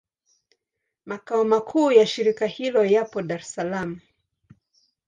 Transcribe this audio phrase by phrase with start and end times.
[1.05, 3.99] Makao makuu ya shirika hilo yapo Dar es Salaam.